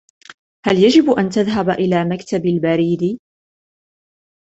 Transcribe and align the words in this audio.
هل 0.65 0.77
يجب 0.83 1.09
أن 1.09 1.29
تذهب 1.29 1.69
إلى 1.69 2.05
مكتب 2.05 2.45
البريد؟ 2.45 3.01